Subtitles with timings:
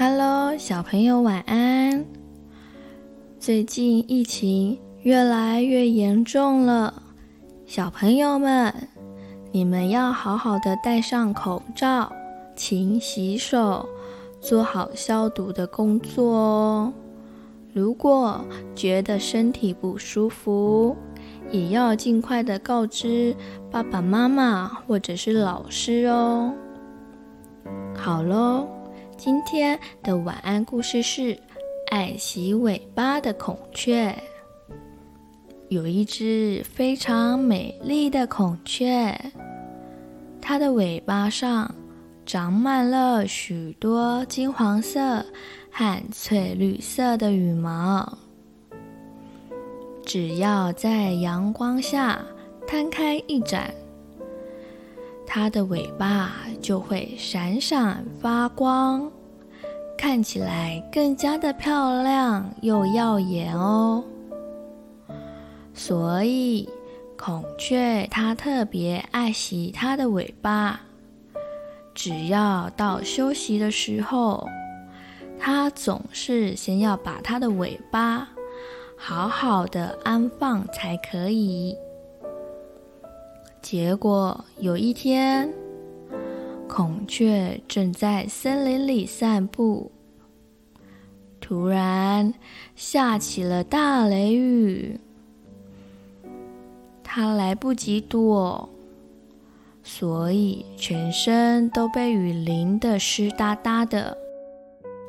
[0.00, 2.06] Hello，小朋友晚安。
[3.40, 7.02] 最近疫情越来越严重了，
[7.66, 8.72] 小朋友们，
[9.50, 12.12] 你们要好好的戴上口罩，
[12.54, 13.88] 勤洗手，
[14.40, 16.92] 做好消毒的工作哦。
[17.72, 18.40] 如果
[18.76, 20.96] 觉得身体不舒服，
[21.50, 23.34] 也要尽快的告知
[23.68, 26.54] 爸爸妈妈或者是老师哦。
[27.96, 28.68] 好喽，
[29.18, 31.36] 今天的晚安故事是
[31.90, 34.16] 爱洗尾巴的孔雀。
[35.70, 39.12] 有一只非常美丽的孔雀，
[40.40, 41.74] 它的尾巴上
[42.24, 45.26] 长满了许多金黄色
[45.68, 48.16] 和翠绿色的羽毛。
[50.06, 52.24] 只要在阳光下
[52.68, 53.74] 摊开一展，
[55.30, 56.32] 它的尾巴
[56.62, 59.12] 就会闪闪发光，
[59.96, 64.02] 看起来更加的漂亮又耀眼哦。
[65.74, 66.66] 所以，
[67.16, 70.80] 孔雀它特别爱惜它的尾巴。
[71.94, 74.48] 只要到休息的时候，
[75.38, 78.28] 它总是先要把它的尾巴。
[78.96, 81.76] 好好的安放才可以。
[83.70, 85.52] 结果有一天，
[86.66, 89.92] 孔雀正在森林里散步，
[91.38, 92.32] 突然
[92.74, 94.98] 下起了大雷雨。
[97.04, 98.70] 它来不及躲，
[99.82, 104.16] 所以全身都被雨淋得湿哒哒的。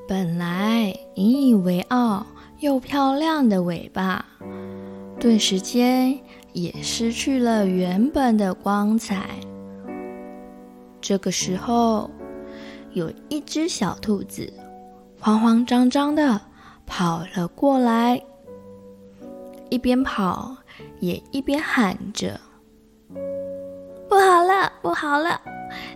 [0.06, 2.26] 本来引以为傲。
[2.60, 4.26] 又漂亮的尾巴，
[5.18, 6.20] 顿时间
[6.54, 9.30] 也失去了原本的光彩。
[11.02, 12.10] 这个时候，
[12.94, 14.52] 有一只小兔子
[15.20, 16.40] 慌慌张张地
[16.86, 18.22] 跑了过来，
[19.70, 20.56] 一边跑
[21.00, 22.40] 也一边喊着
[24.10, 25.40] ：“不好了，不好了，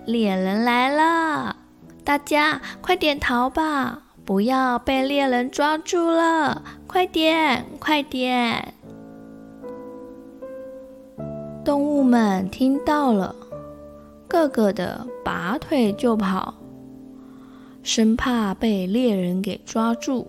[0.06, 1.56] 猎人来了！
[2.03, 6.63] 大家快点逃吧！”不要被猎人抓住了！
[6.88, 8.74] 快点，快点！
[11.63, 13.34] 动物们听到了，
[14.28, 16.53] 个个的拔腿就跑，
[17.81, 20.28] 生怕被猎人给抓住，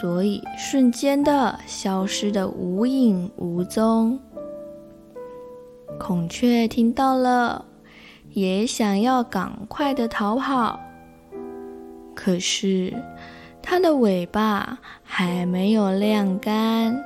[0.00, 4.20] 所以瞬间的消失的无影无踪。
[5.98, 7.64] 孔雀听到了，
[8.30, 10.78] 也想要赶快的逃跑。
[12.14, 12.94] 可是，
[13.60, 16.96] 它的尾巴还没有晾干，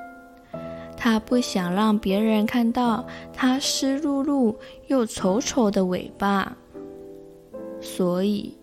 [1.05, 4.55] 它不想让别人看到它湿漉漉
[4.87, 6.57] 又丑丑的尾巴，
[7.81, 8.57] 所以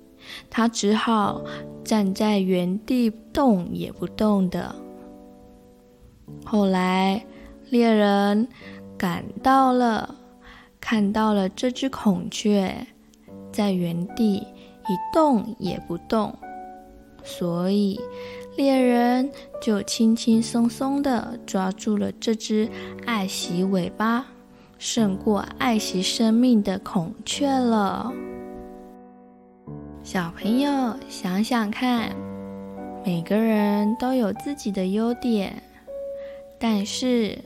[0.49, 1.43] 它只好
[1.83, 4.73] 站在原地动也不动的。
[6.45, 7.25] 后来，
[7.69, 8.47] 猎人
[8.97, 10.15] 赶到了，
[10.79, 12.87] 看到了这只孔雀
[13.51, 14.47] 在原地。
[14.87, 16.33] 一动也不动，
[17.23, 17.99] 所以
[18.55, 19.31] 猎人
[19.61, 22.69] 就轻轻松松地抓住了这只
[23.05, 24.25] 爱惜尾巴
[24.77, 28.11] 胜过爱惜生命的孔雀了。
[30.03, 32.15] 小朋友想想看，
[33.05, 35.61] 每个人都有自己的优点，
[36.57, 37.37] 但是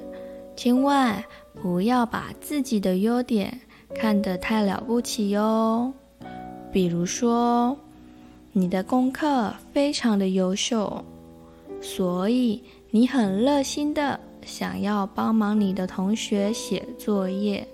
[0.56, 1.24] 千万
[1.62, 3.60] 不要把自己的优点
[3.96, 5.92] 看得太了不起哟。
[6.72, 7.78] 比如说，
[8.56, 11.04] 你的功课非常的优秀，
[11.82, 17.68] 所以你很热心的想要帮忙你的同学写作业，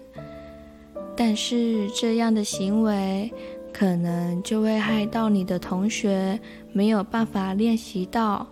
[1.18, 3.30] 但是这样的行为
[3.74, 6.40] 可能就会害到你的同学
[6.72, 8.48] 没有办法练习到，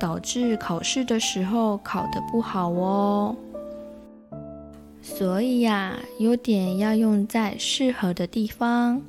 [0.00, 3.36] 导致考试的时候考得不好哦。
[5.00, 9.00] 所以呀，优点要用在适合的地方。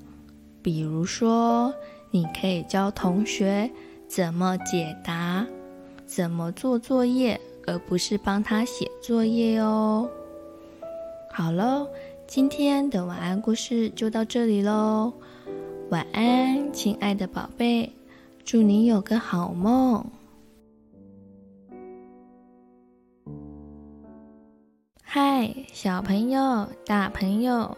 [0.61, 1.73] 比如说，
[2.11, 3.69] 你可以教同学
[4.07, 5.45] 怎么解答、
[6.05, 10.09] 怎么做作业，而不是帮他写作业哦。
[11.31, 11.87] 好喽，
[12.27, 15.13] 今天的晚安故事就到这里喽。
[15.89, 17.91] 晚安，亲爱的宝贝，
[18.43, 20.05] 祝你有个好梦。
[25.01, 27.77] 嗨，小朋友、大朋友，